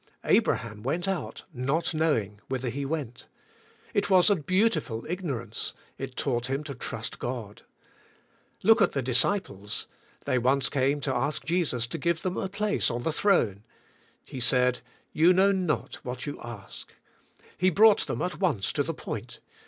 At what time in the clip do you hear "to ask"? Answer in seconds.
11.01-11.45